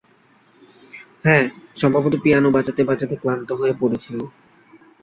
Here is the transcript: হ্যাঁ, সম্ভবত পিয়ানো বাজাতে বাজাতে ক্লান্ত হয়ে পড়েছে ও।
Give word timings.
হ্যাঁ, 1.23 1.45
সম্ভবত 1.77 2.13
পিয়ানো 2.15 2.49
বাজাতে 2.51 2.81
বাজাতে 2.83 3.15
ক্লান্ত 3.15 3.49
হয়ে 3.51 3.73
পড়েছে 3.79 4.11
ও। 4.17 4.25